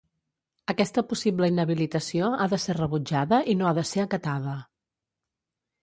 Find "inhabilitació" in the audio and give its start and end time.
1.53-2.31